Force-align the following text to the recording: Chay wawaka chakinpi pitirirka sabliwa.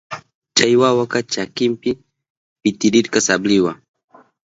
Chay 0.57 0.73
wawaka 0.81 1.19
chakinpi 1.33 1.89
pitirirka 2.61 3.19
sabliwa. 3.27 3.71